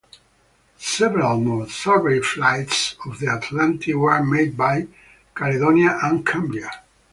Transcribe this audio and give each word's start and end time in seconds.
Several 0.79 1.39
more 1.39 1.69
survey 1.69 2.21
flights 2.21 2.95
of 3.05 3.19
the 3.19 3.27
Atlantic 3.31 3.93
were 3.95 4.23
made 4.25 4.57
by 4.57 4.87
"Caledonia" 5.35 5.99
and 6.01 6.25
"Cambria". 6.25 6.71